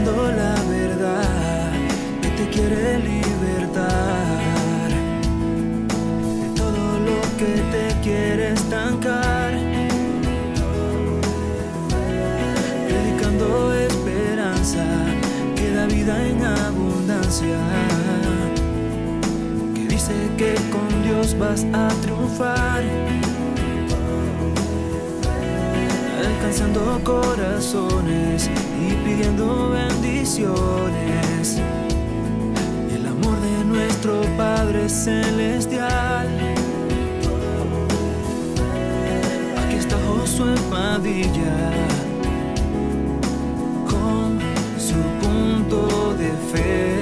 [0.00, 1.72] predicando la verdad
[2.22, 4.88] que te quiere libertar
[6.40, 9.52] de todo lo que te quiere estancar.
[12.88, 14.84] Predicando esperanza
[15.56, 17.58] que da vida en abundancia.
[19.74, 22.82] Que dice que con Dios vas a triunfar.
[26.20, 31.60] alcanzando corazones y pidiendo bendiciones.
[32.94, 36.28] El amor de nuestro Padre Celestial.
[39.62, 41.72] Aquí está Josué Padilla
[43.88, 44.38] con
[44.78, 46.99] su punto de fe.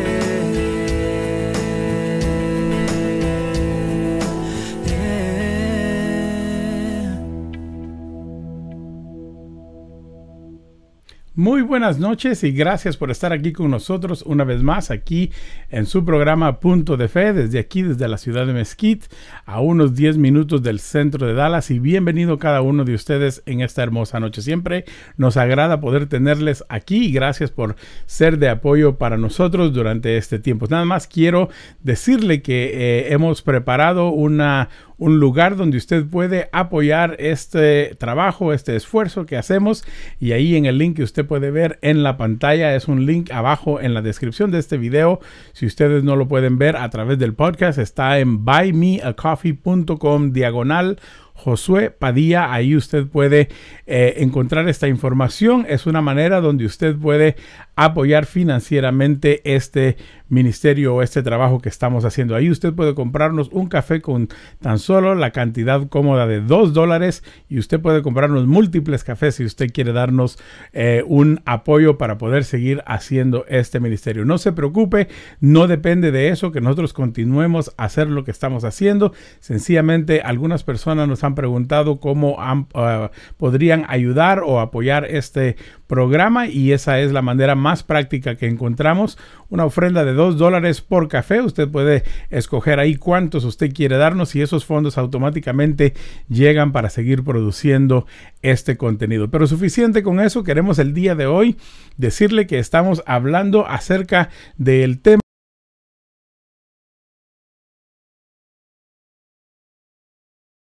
[11.38, 15.30] Muy buenas noches y gracias por estar aquí con nosotros una vez más aquí
[15.70, 19.06] en su programa Punto de Fe desde aquí, desde la ciudad de Mesquite,
[19.46, 23.60] a unos 10 minutos del centro de Dallas y bienvenido cada uno de ustedes en
[23.60, 24.42] esta hermosa noche.
[24.42, 24.84] Siempre
[25.16, 30.40] nos agrada poder tenerles aquí y gracias por ser de apoyo para nosotros durante este
[30.40, 30.66] tiempo.
[30.68, 31.50] Nada más quiero
[31.84, 38.76] decirle que eh, hemos preparado una un lugar donde usted puede apoyar este trabajo, este
[38.76, 39.84] esfuerzo que hacemos
[40.20, 43.30] y ahí en el link que usted puede ver en la pantalla es un link
[43.30, 45.20] abajo en la descripción de este video.
[45.52, 50.98] Si ustedes no lo pueden ver a través del podcast está en buymeacoffee.com diagonal
[51.38, 52.52] Josué Padilla.
[52.52, 53.48] Ahí usted puede
[53.86, 55.66] eh, encontrar esta información.
[55.68, 57.36] Es una manera donde usted puede
[57.76, 59.96] apoyar financieramente este
[60.28, 62.34] ministerio o este trabajo que estamos haciendo.
[62.34, 64.28] Ahí usted puede comprarnos un café con
[64.60, 69.44] tan solo la cantidad cómoda de dos dólares y usted puede comprarnos múltiples cafés si
[69.44, 70.38] usted quiere darnos
[70.72, 74.24] eh, un apoyo para poder seguir haciendo este ministerio.
[74.24, 75.08] No se preocupe,
[75.40, 79.12] no depende de eso que nosotros continuemos a hacer lo que estamos haciendo.
[79.40, 85.56] Sencillamente algunas personas nos han preguntado cómo uh, podrían ayudar o apoyar este
[85.88, 89.18] programa y esa es la manera más práctica que encontramos.
[89.48, 91.40] Una ofrenda de dos dólares por café.
[91.40, 95.94] Usted puede escoger ahí cuántos usted quiere darnos y esos fondos automáticamente
[96.28, 98.06] llegan para seguir produciendo
[98.42, 99.30] este contenido.
[99.30, 100.44] Pero suficiente con eso.
[100.44, 101.56] Queremos el día de hoy
[101.96, 105.20] decirle que estamos hablando acerca del tema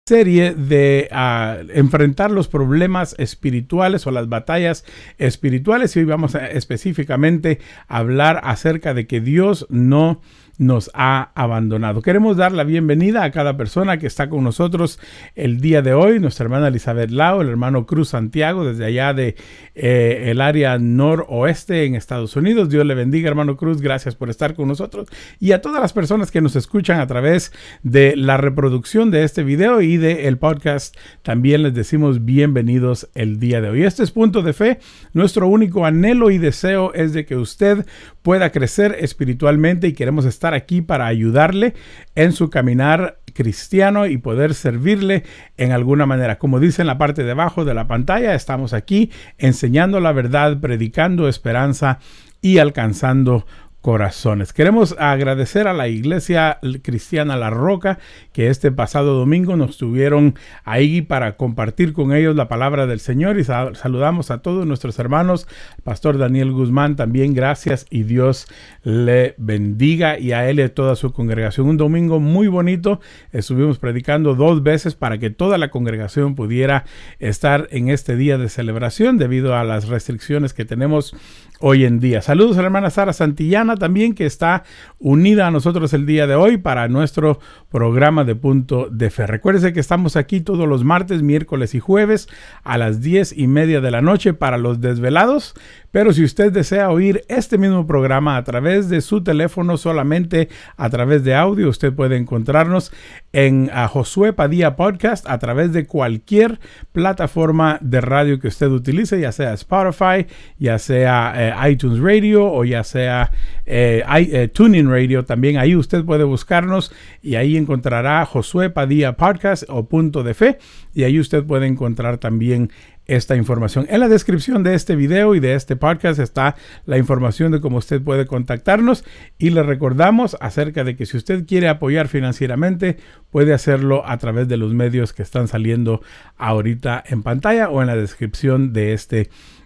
[0.07, 4.85] serie de uh, enfrentar los problemas espirituales o las batallas
[5.17, 5.95] espirituales.
[5.95, 7.59] Y hoy vamos a específicamente
[7.89, 10.21] hablar acerca de que Dios no
[10.57, 12.01] nos ha abandonado.
[12.01, 14.99] Queremos dar la bienvenida a cada persona que está con nosotros
[15.35, 19.35] el día de hoy, nuestra hermana Elizabeth Lau, el hermano Cruz Santiago, desde allá de
[19.75, 22.69] eh, el área noroeste en Estados Unidos.
[22.69, 25.07] Dios le bendiga, hermano Cruz, gracias por estar con nosotros
[25.39, 27.51] y a todas las personas que nos escuchan a través
[27.83, 33.39] de la reproducción de este video y del el podcast, también les decimos bienvenidos el
[33.39, 33.83] día de hoy.
[33.83, 34.79] Este es Punto de Fe.
[35.13, 37.85] Nuestro único anhelo y deseo es de que usted
[38.21, 41.73] pueda crecer espiritualmente y queremos estar aquí para ayudarle
[42.15, 45.23] en su caminar cristiano y poder servirle
[45.57, 46.39] en alguna manera.
[46.39, 50.59] Como dice en la parte de abajo de la pantalla, estamos aquí enseñando la verdad,
[50.59, 51.99] predicando esperanza
[52.41, 53.45] y alcanzando
[53.87, 54.51] corazones.
[54.51, 57.99] Queremos agradecer a la Iglesia Cristiana La Roca
[58.33, 63.39] que este pasado domingo nos tuvieron ahí para compartir con ellos la palabra del Señor
[63.39, 65.47] y saludamos a todos nuestros hermanos.
[65.85, 68.47] Pastor Daniel Guzmán también gracias y Dios
[68.83, 71.69] le bendiga y a él y a toda su congregación.
[71.69, 72.99] Un domingo muy bonito.
[73.31, 76.83] Estuvimos predicando dos veces para que toda la congregación pudiera
[77.19, 81.15] estar en este día de celebración debido a las restricciones que tenemos
[81.59, 82.21] hoy en día.
[82.21, 84.63] Saludos a la hermana Sara Santillana también que está
[84.99, 87.39] unida a nosotros el día de hoy para nuestro
[87.69, 89.27] programa de punto de fe.
[89.27, 92.27] Recuerde que estamos aquí todos los martes, miércoles y jueves
[92.63, 95.53] a las diez y media de la noche para los desvelados.
[95.91, 100.89] Pero si usted desea oír este mismo programa a través de su teléfono, solamente a
[100.89, 102.91] través de audio, usted puede encontrarnos
[103.33, 106.59] en Josué Padilla Podcast a través de cualquier
[106.91, 110.27] plataforma de radio que usted utilice, ya sea Spotify,
[110.59, 113.31] ya sea eh, iTunes Radio o ya sea
[113.65, 115.25] eh, eh, Tuning Radio.
[115.25, 116.91] También ahí usted puede buscarnos
[117.21, 120.57] y ahí encontrará Josué Padilla Podcast o Punto de Fe
[120.93, 122.71] y ahí usted puede encontrar también
[123.07, 123.85] esta información.
[123.89, 126.55] En la descripción de este video y de este podcast está
[126.85, 129.03] la información de cómo usted puede contactarnos
[129.37, 132.97] y le recordamos acerca de que si usted quiere apoyar financieramente
[133.31, 136.01] puede hacerlo a través de los medios que están saliendo
[136.37, 139.56] ahorita en pantalla o en la descripción de este video.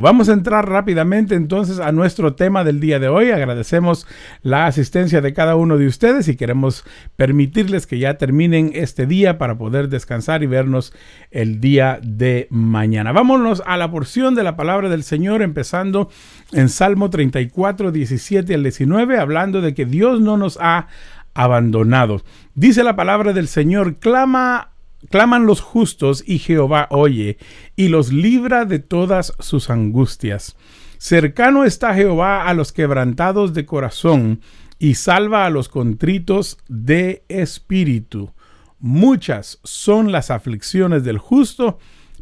[0.00, 3.30] Vamos a entrar rápidamente entonces a nuestro tema del día de hoy.
[3.30, 4.06] Agradecemos
[4.42, 6.84] la asistencia de cada uno de ustedes y queremos
[7.16, 10.92] permitirles que ya terminen este día para poder descansar y vernos
[11.30, 13.12] el día de mañana.
[13.12, 16.10] Vámonos a la porción de la palabra del Señor empezando
[16.52, 20.88] en Salmo 34, 17 al 19, hablando de que Dios no nos ha
[21.32, 22.22] abandonado.
[22.54, 24.73] Dice la palabra del Señor, clama
[25.10, 27.38] Claman los justos y Jehová oye
[27.76, 30.56] y los libra de todas sus angustias.
[30.98, 34.40] Cercano está Jehová a los quebrantados de corazón
[34.78, 38.32] y salva a los contritos de espíritu.
[38.78, 41.78] Muchas son las aflicciones del justo,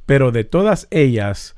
[0.07, 1.57] pero de todas ellas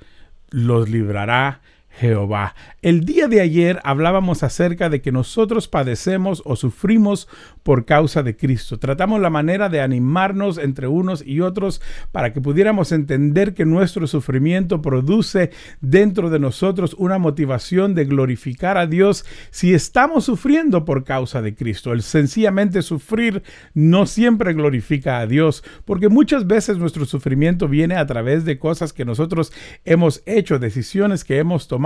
[0.51, 1.63] los librará
[1.99, 2.55] Jehová.
[2.83, 7.29] El día de ayer hablábamos acerca de que nosotros padecemos o sufrimos
[7.63, 8.79] por causa de Cristo.
[8.79, 11.81] Tratamos la manera de animarnos entre unos y otros
[12.11, 15.51] para que pudiéramos entender que nuestro sufrimiento produce
[15.81, 21.55] dentro de nosotros una motivación de glorificar a Dios si estamos sufriendo por causa de
[21.55, 21.93] Cristo.
[21.93, 23.43] El sencillamente sufrir
[23.73, 28.93] no siempre glorifica a Dios, porque muchas veces nuestro sufrimiento viene a través de cosas
[28.93, 29.53] que nosotros
[29.85, 31.84] hemos hecho, decisiones que hemos tomado,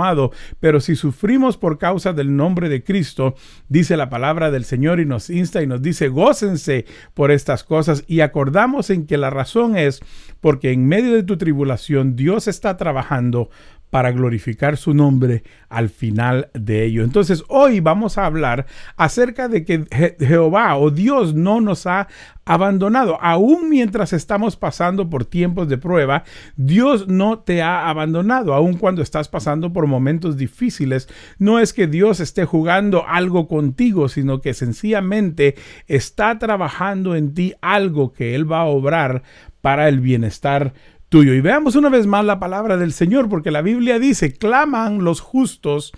[0.59, 3.35] pero si sufrimos por causa del nombre de Cristo,
[3.67, 8.03] dice la palabra del Señor y nos insta y nos dice, gócense por estas cosas
[8.07, 10.01] y acordamos en que la razón es
[10.41, 13.49] porque en medio de tu tribulación Dios está trabajando
[13.89, 17.03] para glorificar su nombre al final de ello.
[17.03, 18.65] Entonces hoy vamos a hablar
[18.97, 19.85] acerca de que
[20.19, 22.07] Jehová o Dios no nos ha
[22.45, 23.19] abandonado.
[23.21, 26.23] Aún mientras estamos pasando por tiempos de prueba,
[26.55, 28.53] Dios no te ha abandonado.
[28.53, 31.07] Aún cuando estás pasando por momentos difíciles,
[31.37, 35.55] no es que Dios esté jugando algo contigo, sino que sencillamente
[35.87, 39.23] está trabajando en ti algo que Él va a obrar
[39.61, 40.73] para el bienestar
[41.09, 41.33] tuyo.
[41.33, 45.19] Y veamos una vez más la palabra del Señor, porque la Biblia dice, claman los
[45.19, 45.91] justos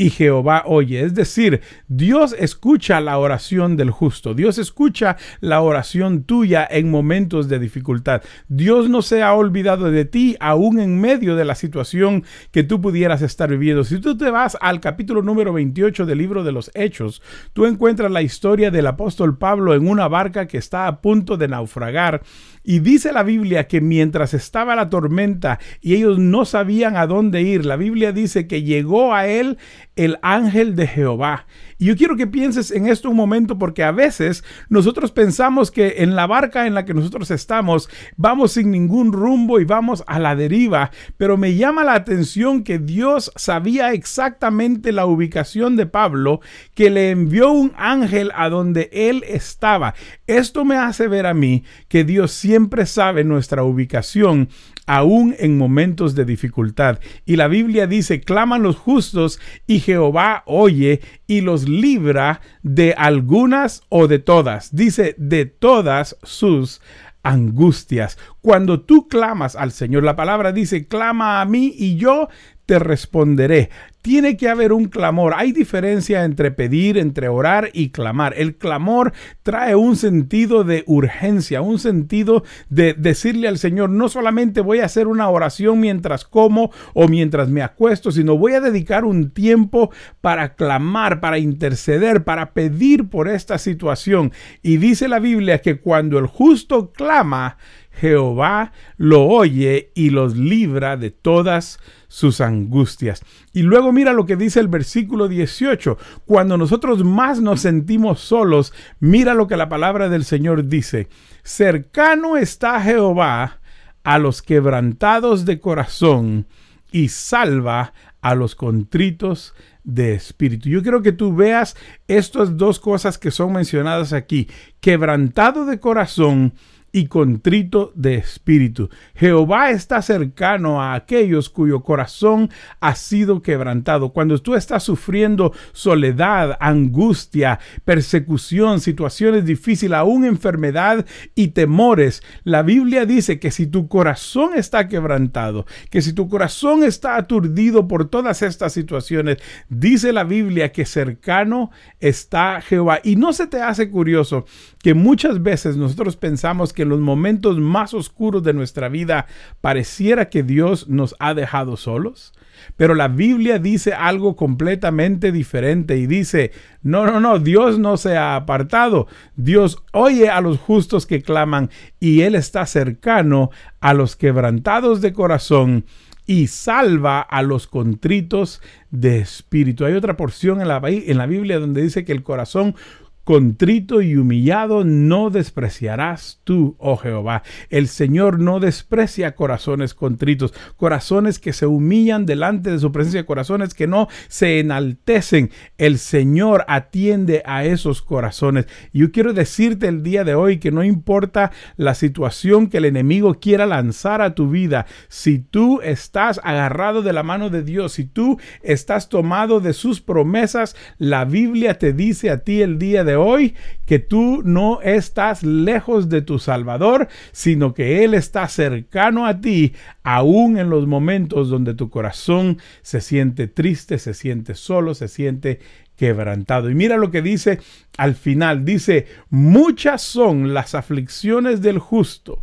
[0.00, 1.02] y Jehová oye.
[1.02, 4.32] Es decir, Dios escucha la oración del justo.
[4.32, 8.22] Dios escucha la oración tuya en momentos de dificultad.
[8.48, 12.80] Dios no se ha olvidado de ti aún en medio de la situación que tú
[12.80, 13.84] pudieras estar viviendo.
[13.84, 17.20] Si tú te vas al capítulo número 28 del libro de los Hechos,
[17.52, 21.48] tú encuentras la historia del apóstol Pablo en una barca que está a punto de
[21.48, 22.22] naufragar
[22.62, 27.42] y dice la Biblia que mientras estaba la tormenta y ellos no sabían a dónde
[27.42, 29.58] ir, la Biblia dice que llegó a él
[30.00, 31.46] el ángel de Jehová.
[31.76, 35.96] Y yo quiero que pienses en esto un momento porque a veces nosotros pensamos que
[35.98, 40.18] en la barca en la que nosotros estamos vamos sin ningún rumbo y vamos a
[40.18, 46.40] la deriva, pero me llama la atención que Dios sabía exactamente la ubicación de Pablo,
[46.74, 49.94] que le envió un ángel a donde él estaba.
[50.26, 54.48] Esto me hace ver a mí que Dios siempre sabe nuestra ubicación
[54.90, 56.98] aún en momentos de dificultad.
[57.24, 59.38] Y la Biblia dice, claman los justos
[59.68, 64.74] y Jehová oye y los libra de algunas o de todas.
[64.74, 66.82] Dice, de todas sus
[67.22, 68.18] angustias.
[68.40, 72.28] Cuando tú clamas al Señor, la palabra dice, clama a mí y yo
[72.70, 73.68] te responderé.
[74.00, 75.34] Tiene que haber un clamor.
[75.36, 78.32] Hay diferencia entre pedir, entre orar y clamar.
[78.36, 79.12] El clamor
[79.42, 84.84] trae un sentido de urgencia, un sentido de decirle al Señor, no solamente voy a
[84.84, 89.90] hacer una oración mientras como o mientras me acuesto, sino voy a dedicar un tiempo
[90.20, 94.30] para clamar, para interceder, para pedir por esta situación.
[94.62, 97.56] Y dice la Biblia que cuando el justo clama,
[97.90, 101.80] Jehová lo oye y los libra de todas
[102.10, 103.22] sus angustias.
[103.52, 105.96] Y luego mira lo que dice el versículo 18.
[106.26, 111.08] Cuando nosotros más nos sentimos solos, mira lo que la palabra del Señor dice.
[111.44, 113.60] Cercano está Jehová
[114.02, 116.48] a los quebrantados de corazón
[116.90, 120.68] y salva a los contritos de espíritu.
[120.68, 121.76] Yo quiero que tú veas
[122.08, 124.48] estas dos cosas que son mencionadas aquí.
[124.80, 126.54] Quebrantado de corazón
[126.92, 128.88] y contrito de espíritu.
[129.14, 134.12] Jehová está cercano a aquellos cuyo corazón ha sido quebrantado.
[134.12, 143.06] Cuando tú estás sufriendo soledad, angustia, persecución, situaciones difíciles, aún enfermedad y temores, la Biblia
[143.06, 148.42] dice que si tu corazón está quebrantado, que si tu corazón está aturdido por todas
[148.42, 151.70] estas situaciones, dice la Biblia que cercano
[152.00, 153.00] está Jehová.
[153.02, 154.44] Y no se te hace curioso
[154.82, 159.26] que muchas veces nosotros pensamos que en los momentos más oscuros de nuestra vida
[159.60, 162.32] pareciera que Dios nos ha dejado solos.
[162.76, 168.16] Pero la Biblia dice algo completamente diferente y dice, no, no, no, Dios no se
[168.16, 169.06] ha apartado.
[169.36, 171.70] Dios oye a los justos que claman
[172.00, 175.84] y Él está cercano a los quebrantados de corazón
[176.26, 179.84] y salva a los contritos de espíritu.
[179.84, 182.76] Hay otra porción en la, en la Biblia donde dice que el corazón
[183.24, 187.42] Contrito y humillado no despreciarás tú, oh Jehová.
[187.68, 193.74] El Señor no desprecia corazones contritos, corazones que se humillan delante de su presencia, corazones
[193.74, 195.50] que no se enaltecen.
[195.78, 198.66] El Señor atiende a esos corazones.
[198.92, 203.34] Yo quiero decirte el día de hoy que no importa la situación que el enemigo
[203.34, 208.04] quiera lanzar a tu vida, si tú estás agarrado de la mano de Dios, si
[208.04, 213.09] tú estás tomado de sus promesas, la Biblia te dice a ti el día de
[213.16, 213.54] hoy
[213.86, 219.74] que tú no estás lejos de tu Salvador, sino que Él está cercano a ti,
[220.02, 225.60] aún en los momentos donde tu corazón se siente triste, se siente solo, se siente
[225.96, 226.70] quebrantado.
[226.70, 227.60] Y mira lo que dice
[227.98, 232.40] al final, dice, muchas son las aflicciones del justo,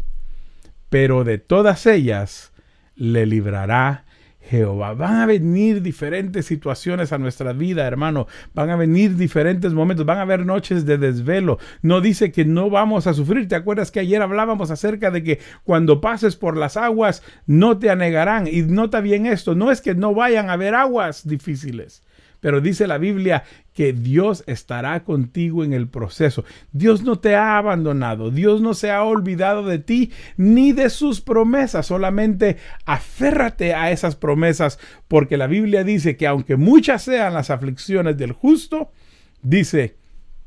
[0.90, 2.52] pero de todas ellas
[2.96, 4.07] le librará
[4.50, 4.94] Jehová.
[4.94, 8.27] Van a venir diferentes situaciones a nuestra vida, hermano.
[8.54, 10.06] Van a venir diferentes momentos.
[10.06, 11.60] Van a haber noches de desvelo.
[11.82, 13.48] No dice que no vamos a sufrir.
[13.48, 17.89] ¿Te acuerdas que ayer hablábamos acerca de que cuando pases por las aguas no te
[17.89, 18.48] anegarán?
[18.48, 19.56] Y nota bien esto.
[19.56, 22.04] No es que no vayan a haber aguas difíciles.
[22.48, 26.46] Pero dice la Biblia que Dios estará contigo en el proceso.
[26.72, 31.20] Dios no te ha abandonado, Dios no se ha olvidado de ti ni de sus
[31.20, 31.88] promesas.
[31.88, 38.16] Solamente aférrate a esas promesas porque la Biblia dice que aunque muchas sean las aflicciones
[38.16, 38.94] del justo,
[39.42, 39.98] dice,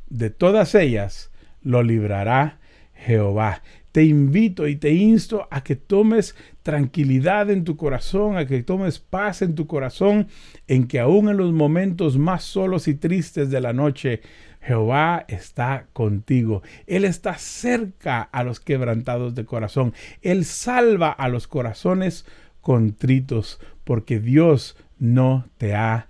[0.08, 1.30] de todas ellas
[1.60, 2.60] lo librará
[2.94, 8.62] Jehová te invito y te insto a que tomes tranquilidad en tu corazón, a que
[8.62, 10.28] tomes paz en tu corazón,
[10.68, 14.20] en que aún en los momentos más solos y tristes de la noche,
[14.60, 16.62] Jehová está contigo.
[16.86, 19.94] Él está cerca a los quebrantados de corazón.
[20.22, 22.26] Él salva a los corazones
[22.60, 26.08] contritos, porque Dios no te ha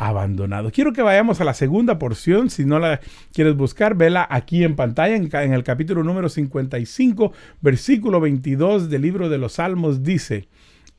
[0.00, 0.72] abandonado.
[0.72, 2.48] Quiero que vayamos a la segunda porción.
[2.48, 3.00] Si no la
[3.34, 9.28] quieres buscar, vela aquí en pantalla, en, el capítulo número 55, versículo 22 del libro
[9.28, 10.02] de los Salmos.
[10.02, 10.48] Dice,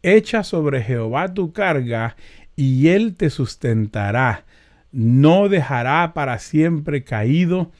[0.03, 2.15] echa sobre Jehová tu carga
[2.55, 4.45] y él te sustentará.
[4.91, 7.71] No dejará para siempre caído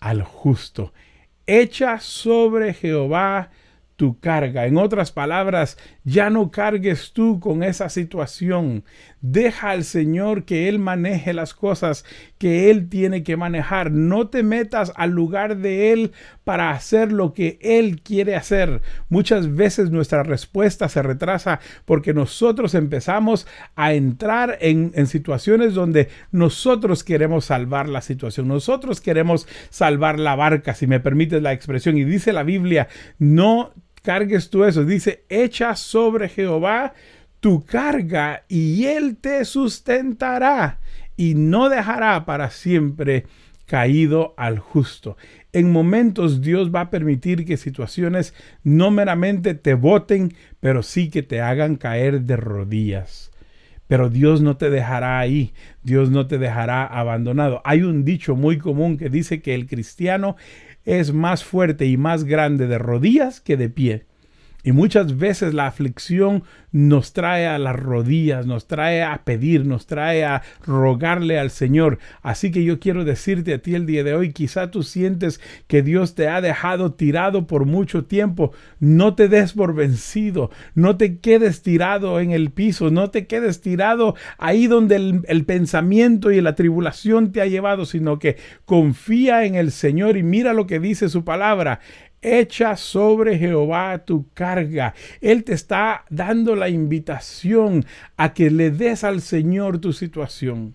[0.00, 0.92] al justo.
[1.46, 3.50] Echa sobre Jehová
[3.94, 4.66] tu carga.
[4.66, 8.84] En otras palabras, ya no cargues tú con esa situación.
[9.22, 12.04] Deja al Señor que Él maneje las cosas
[12.36, 13.90] que Él tiene que manejar.
[13.90, 16.12] No te metas al lugar de Él
[16.44, 18.82] para hacer lo que Él quiere hacer.
[19.08, 27.02] Muchas veces nuestra respuesta se retrasa porque nosotros empezamos a entrar en, situaciones donde nosotros
[27.02, 28.46] queremos salvar la situación.
[28.46, 31.96] Nosotros queremos salvar la barca, si me permites la expresión.
[31.96, 33.72] Y dice la Biblia, no
[34.04, 34.84] cargues tú eso.
[34.84, 36.92] Dice, echa sobre Jehová
[37.40, 40.78] tu carga y él te sustentará
[41.16, 43.26] y no dejará para siempre
[43.66, 45.16] caído al justo.
[45.52, 51.22] En momentos Dios va a permitir que situaciones no meramente te boten, pero sí que
[51.22, 53.30] te hagan caer de rodillas.
[53.86, 57.60] Pero Dios no te dejará ahí, Dios no te dejará abandonado.
[57.64, 60.36] Hay un dicho muy común que dice que el cristiano
[60.84, 64.06] es más fuerte y más grande de rodillas que de pie.
[64.64, 66.42] Y muchas veces la aflicción
[66.72, 71.98] nos trae a las rodillas, nos trae a pedir, nos trae a rogarle al Señor.
[72.22, 75.82] Así que yo quiero decirte a ti el día de hoy, quizá tú sientes que
[75.82, 78.52] Dios te ha dejado tirado por mucho tiempo.
[78.80, 83.60] No te des por vencido, no te quedes tirado en el piso, no te quedes
[83.60, 89.44] tirado ahí donde el, el pensamiento y la tribulación te ha llevado, sino que confía
[89.44, 91.80] en el Señor y mira lo que dice su palabra.
[92.24, 94.94] Echa sobre Jehová tu carga.
[95.20, 97.84] Él te está dando la invitación
[98.16, 100.74] a que le des al Señor tu situación.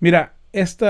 [0.00, 0.86] Mira, este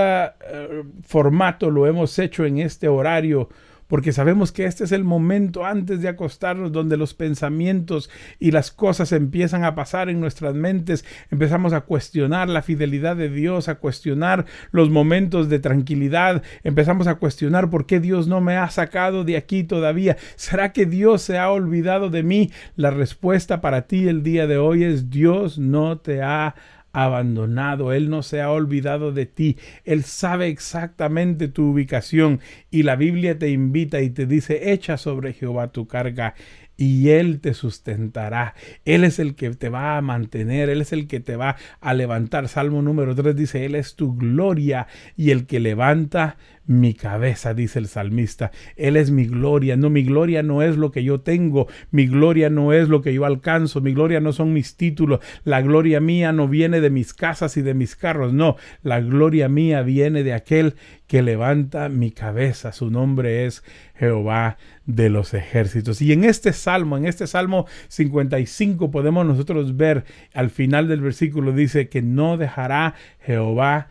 [1.03, 3.49] formato lo hemos hecho en este horario
[3.91, 8.71] porque sabemos que este es el momento antes de acostarnos donde los pensamientos y las
[8.71, 13.75] cosas empiezan a pasar en nuestras mentes, empezamos a cuestionar la fidelidad de Dios, a
[13.75, 19.25] cuestionar los momentos de tranquilidad, empezamos a cuestionar por qué Dios no me ha sacado
[19.25, 20.17] de aquí todavía.
[20.37, 22.53] ¿Será que Dios se ha olvidado de mí?
[22.77, 26.55] La respuesta para ti el día de hoy es Dios no te ha
[26.93, 32.97] abandonado, Él no se ha olvidado de ti, Él sabe exactamente tu ubicación y la
[32.97, 36.35] Biblia te invita y te dice, echa sobre Jehová tu carga
[36.81, 38.55] y Él te sustentará.
[38.87, 41.93] Él es el que te va a mantener, Él es el que te va a
[41.93, 42.49] levantar.
[42.49, 47.79] Salmo número 3 dice, Él es tu gloria y el que levanta mi cabeza, dice
[47.79, 48.52] el salmista.
[48.76, 49.76] Él es mi gloria.
[49.76, 51.67] No, mi gloria no es lo que yo tengo.
[51.90, 53.81] Mi gloria no es lo que yo alcanzo.
[53.81, 55.21] Mi gloria no son mis títulos.
[55.45, 58.33] La gloria mía no viene de mis casas y de mis carros.
[58.33, 60.75] No, la gloria mía viene de aquel
[61.07, 62.73] que levanta mi cabeza.
[62.73, 63.64] Su nombre es
[63.97, 66.00] Jehová de los ejércitos.
[66.02, 71.52] Y en este salmo, en este salmo 55, podemos nosotros ver al final del versículo
[71.52, 73.88] dice que no dejará Jehová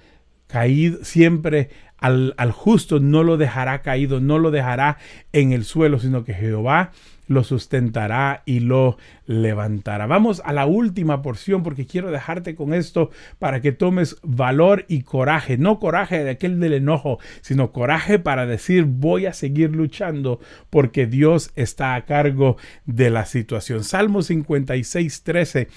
[0.47, 1.69] caído siempre
[1.99, 4.97] al, justo no lo dejará caído, no lo dejará
[5.33, 6.91] en el suelo, sino que Jehová
[7.27, 10.07] lo sustentará y lo levantará.
[10.07, 15.03] Vamos a la última porción porque quiero dejarte con esto para que tomes valor y
[15.03, 20.39] coraje, no coraje de aquel del enojo, sino coraje para decir voy a seguir luchando
[20.71, 23.83] porque Dios está a cargo de la situación.
[23.83, 25.67] Salmo 56, 13,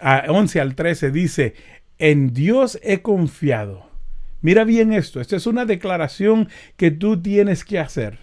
[0.00, 1.54] a 11 al 13 dice,
[1.98, 3.91] en Dios he confiado.
[4.42, 8.18] Mira bien esto, esta es una declaración que tú tienes que hacer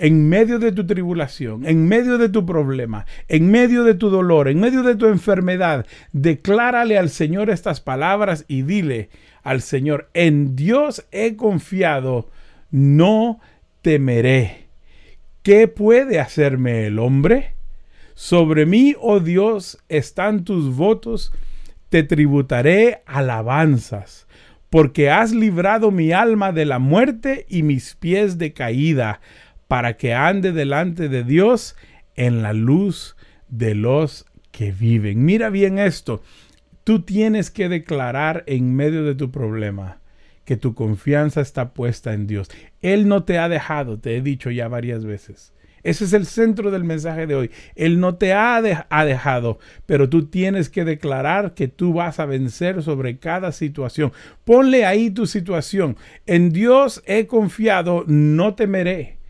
[0.00, 4.48] en medio de tu tribulación, en medio de tu problema, en medio de tu dolor,
[4.48, 9.10] en medio de tu enfermedad, declárale al Señor estas palabras y dile
[9.42, 12.30] al Señor, en Dios he confiado,
[12.70, 13.40] no
[13.82, 14.68] temeré.
[15.42, 17.54] ¿Qué puede hacerme el hombre?
[18.14, 21.30] Sobre mí, oh Dios, están tus votos,
[21.90, 24.26] te tributaré alabanzas,
[24.70, 29.20] porque has librado mi alma de la muerte y mis pies de caída
[29.68, 31.76] para que ande delante de Dios
[32.14, 33.16] en la luz
[33.48, 35.24] de los que viven.
[35.24, 36.22] Mira bien esto.
[36.84, 40.00] Tú tienes que declarar en medio de tu problema
[40.44, 42.48] que tu confianza está puesta en Dios.
[42.80, 45.52] Él no te ha dejado, te he dicho ya varias veces.
[45.82, 47.50] Ese es el centro del mensaje de hoy.
[47.74, 52.82] Él no te ha, dejado, pero tú tienes que declarar que tú vas a vencer
[52.82, 54.12] sobre cada situación.
[54.44, 55.96] Ponle ahí tu situación.
[56.26, 59.20] En Dios he confiado, no temeré.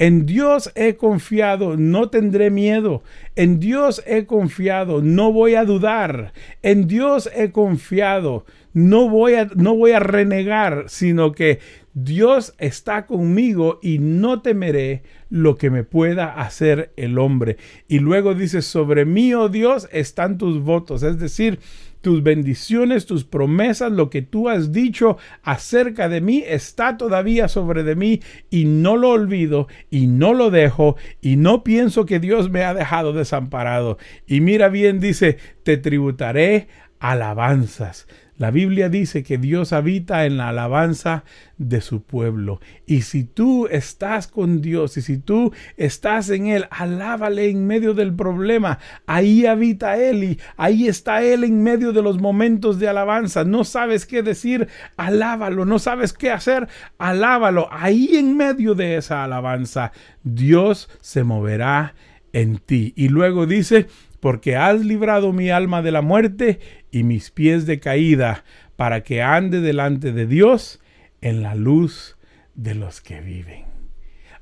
[0.00, 3.02] En Dios he confiado, no tendré miedo.
[3.36, 6.32] En Dios he confiado, no voy a dudar.
[6.62, 11.58] En Dios he confiado, no voy a, no voy a renegar, sino que
[11.92, 17.56] Dios está conmigo y no temeré lo que me pueda hacer el hombre.
[17.88, 21.02] Y luego dice, sobre mí, oh Dios, están tus votos.
[21.02, 21.58] Es decir,
[22.00, 27.82] tus bendiciones, tus promesas, lo que tú has dicho acerca de mí está todavía sobre
[27.82, 32.50] de mí y no lo olvido y no lo dejo y no pienso que Dios
[32.50, 33.98] me ha dejado desamparado.
[34.26, 36.68] Y mira bien, dice, te tributaré
[37.00, 38.06] alabanzas.
[38.40, 41.24] La Biblia dice que Dios habita en la alabanza
[41.58, 42.58] de su pueblo.
[42.86, 47.92] Y si tú estás con Dios y si tú estás en Él, alábale en medio
[47.92, 48.78] del problema.
[49.04, 53.44] Ahí habita Él y ahí está Él en medio de los momentos de alabanza.
[53.44, 55.66] No sabes qué decir, alábalo.
[55.66, 57.68] No sabes qué hacer, alábalo.
[57.70, 59.92] Ahí en medio de esa alabanza,
[60.24, 61.94] Dios se moverá
[62.32, 62.94] en ti.
[62.96, 63.86] Y luego dice,
[64.20, 68.44] porque has librado mi alma de la muerte y mis pies de caída,
[68.76, 70.80] para que ande delante de Dios
[71.20, 72.16] en la luz
[72.54, 73.64] de los que viven.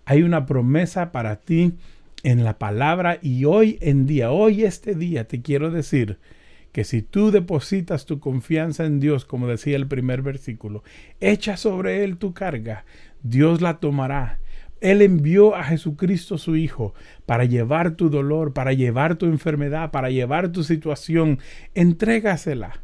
[0.05, 1.75] Hay una promesa para ti
[2.23, 6.19] en la palabra y hoy en día, hoy este día te quiero decir
[6.73, 10.83] que si tú depositas tu confianza en Dios, como decía el primer versículo,
[11.21, 12.85] echa sobre Él tu carga,
[13.23, 14.39] Dios la tomará
[14.81, 16.95] él envió a Jesucristo su Hijo
[17.27, 21.39] para llevar tu dolor, para llevar tu enfermedad, para llevar tu situación.
[21.75, 22.83] Entrégasela.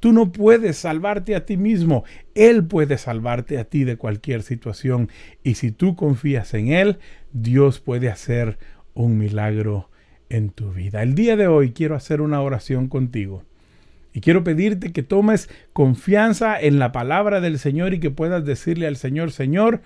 [0.00, 2.04] Tú no puedes salvarte a ti mismo.
[2.34, 5.08] Él puede salvarte a ti de cualquier situación.
[5.42, 6.98] Y si tú confías en Él,
[7.32, 8.58] Dios puede hacer
[8.92, 9.88] un milagro
[10.28, 11.02] en tu vida.
[11.02, 13.44] El día de hoy quiero hacer una oración contigo.
[14.12, 18.86] Y quiero pedirte que tomes confianza en la palabra del Señor y que puedas decirle
[18.86, 19.80] al Señor, Señor,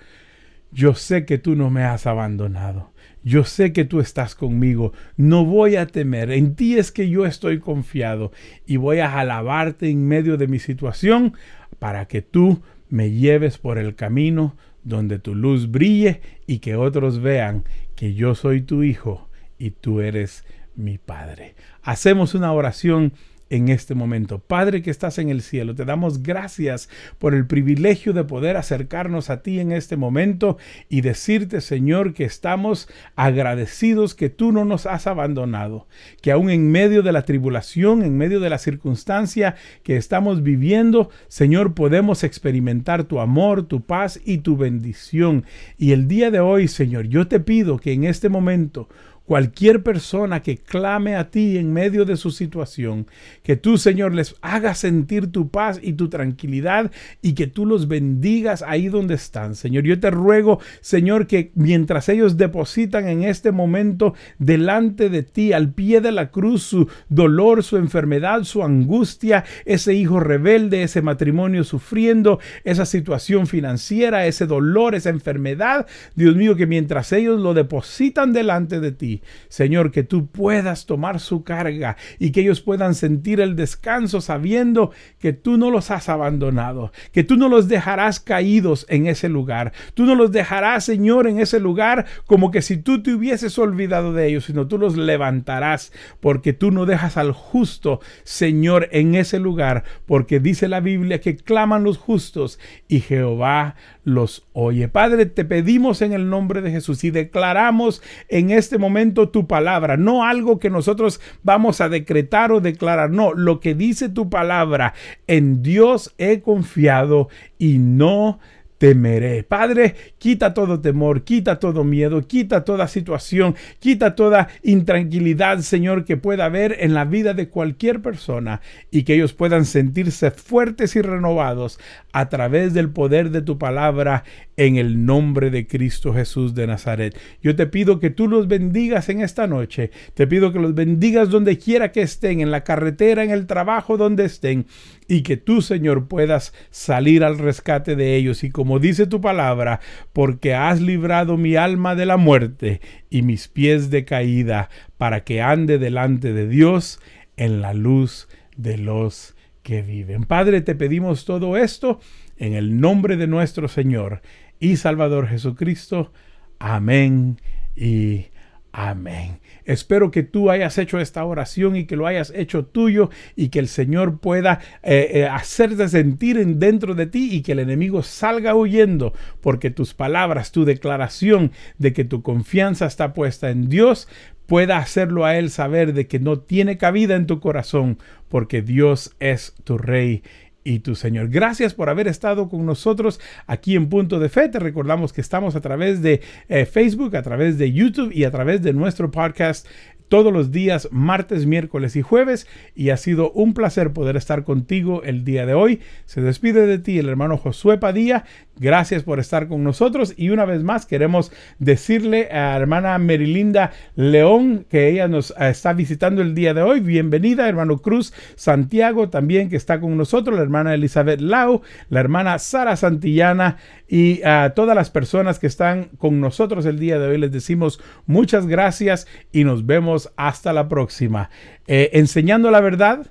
[0.71, 2.91] yo sé que tú no me has abandonado.
[3.23, 4.93] Yo sé que tú estás conmigo.
[5.17, 6.31] No voy a temer.
[6.31, 8.31] En ti es que yo estoy confiado
[8.65, 11.33] y voy a alabarte en medio de mi situación
[11.79, 17.19] para que tú me lleves por el camino donde tu luz brille y que otros
[17.21, 17.63] vean
[17.95, 21.55] que yo soy tu hijo y tú eres mi padre.
[21.83, 23.13] Hacemos una oración
[23.49, 24.39] en este momento.
[24.39, 29.29] Padre que estás en el cielo, te damos gracias por el privilegio de poder acercarnos
[29.29, 30.57] a ti en este momento
[30.87, 35.87] y decirte, Señor, que estamos agradecidos que tú no nos has abandonado,
[36.21, 41.09] que aún en medio de la tribulación, en medio de la circunstancia que estamos viviendo,
[41.27, 45.45] Señor, podemos experimentar tu amor, tu paz y tu bendición.
[45.77, 48.89] Y el día de hoy, Señor, yo te pido que en este momento
[49.29, 53.05] cualquier persona que clame a ti en medio de su situación,
[53.43, 57.87] que tú, Señor, les hagas sentir tu paz y tu tranquilidad y que tú los
[57.87, 59.83] bendigas ahí donde están, Señor.
[59.83, 65.73] Yo te ruego, Señor, que mientras ellos depositan en este momento delante de ti, al
[65.73, 71.63] pie de la cruz, su dolor, su enfermedad, su angustia, ese hijo rebelde, ese matrimonio
[71.63, 78.33] sufriendo, esa situación financiera, ese dolor, esa enfermedad, Dios mío, que mientras ellos lo depositan
[78.33, 83.39] delante de ti, Señor, que tú puedas tomar su carga y que ellos puedan sentir
[83.39, 88.85] el descanso sabiendo que tú no los has abandonado, que tú no los dejarás caídos
[88.89, 93.01] en ese lugar, tú no los dejarás, Señor, en ese lugar como que si tú
[93.03, 97.99] te hubieses olvidado de ellos, sino tú los levantarás, porque tú no dejas al justo,
[98.23, 104.47] Señor, en ese lugar, porque dice la Biblia que claman los justos y Jehová los
[104.53, 104.87] oye.
[104.87, 109.97] Padre, te pedimos en el nombre de Jesús y declaramos en este momento tu palabra,
[109.97, 114.93] no algo que nosotros vamos a decretar o declarar, no, lo que dice tu palabra,
[115.27, 118.39] en Dios he confiado y no
[118.79, 119.43] temeré.
[119.43, 126.17] Padre, quita todo temor, quita todo miedo, quita toda situación, quita toda intranquilidad, Señor, que
[126.17, 131.01] pueda haber en la vida de cualquier persona y que ellos puedan sentirse fuertes y
[131.01, 131.77] renovados
[132.13, 134.23] a través del poder de tu palabra
[134.55, 137.17] en el nombre de Cristo Jesús de Nazaret.
[137.43, 139.91] Yo te pido que tú los bendigas en esta noche.
[140.13, 143.97] Te pido que los bendigas donde quiera que estén, en la carretera, en el trabajo,
[143.97, 144.65] donde estén
[145.09, 148.43] y que tú, Señor, puedas salir al rescate de ellos.
[148.43, 149.81] Y como dice tu palabra,
[150.13, 155.41] porque has librado mi alma de la muerte y mis pies de caída, para que
[155.41, 157.01] ande delante de Dios
[157.35, 160.25] en la luz de los que viven.
[160.25, 161.99] Padre, te pedimos todo esto
[162.37, 164.21] en el nombre de nuestro Señor
[164.59, 166.13] y Salvador Jesucristo.
[166.59, 167.41] Amén
[167.75, 168.27] y
[168.71, 169.39] Amén.
[169.69, 173.59] Espero que tú hayas hecho esta oración y que lo hayas hecho tuyo y que
[173.59, 178.01] el Señor pueda eh, eh, hacerte sentir en dentro de ti y que el enemigo
[178.01, 184.07] salga huyendo porque tus palabras, tu declaración de que tu confianza está puesta en Dios
[184.47, 189.15] pueda hacerlo a Él saber de que no tiene cabida en tu corazón porque Dios
[189.19, 190.23] es tu Rey
[190.63, 191.29] y tu Señor.
[191.29, 194.49] Gracias por haber estado con nosotros aquí en Punto de Fe.
[194.49, 198.31] Te recordamos que estamos a través de eh, Facebook, a través de YouTube y a
[198.31, 199.67] través de nuestro podcast
[200.09, 202.47] todos los días, martes, miércoles y jueves.
[202.75, 205.79] Y ha sido un placer poder estar contigo el día de hoy.
[206.05, 208.25] Se despide de ti el hermano Josué Padilla.
[208.59, 210.13] Gracias por estar con nosotros.
[210.17, 215.71] Y una vez más queremos decirle a hermana Merilinda León que ella nos eh, está
[215.71, 216.81] visitando el día de hoy.
[216.81, 220.35] Bienvenida, hermano Cruz Santiago también que está con nosotros.
[220.35, 225.85] La hermana Elizabeth Lau, la hermana Sara Santillana y a todas las personas que están
[225.97, 230.67] con nosotros el día de hoy les decimos muchas gracias y nos vemos hasta la
[230.67, 231.29] próxima.
[231.67, 233.07] Eh, enseñando la verdad,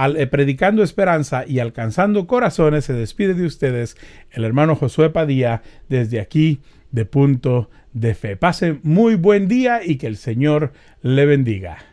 [0.00, 3.98] al, eh, predicando esperanza y alcanzando corazones, se despide de ustedes
[4.30, 6.60] el hermano Josué Padilla desde aquí
[6.90, 8.36] de punto de fe.
[8.36, 11.89] Pase muy buen día y que el Señor le bendiga.